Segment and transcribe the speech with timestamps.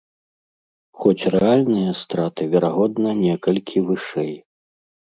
[1.03, 4.35] Хоць рэальныя страты, верагодна, некалькі вышэй.